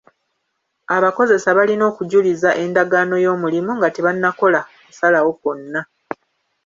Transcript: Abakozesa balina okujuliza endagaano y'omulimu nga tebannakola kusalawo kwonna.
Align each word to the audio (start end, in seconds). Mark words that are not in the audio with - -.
Abakozesa 0.95 1.49
balina 1.57 1.83
okujuliza 1.91 2.49
endagaano 2.63 3.15
y'omulimu 3.23 3.71
nga 3.77 3.87
tebannakola 3.95 4.59
kusalawo 4.85 5.31
kwonna. 5.39 5.81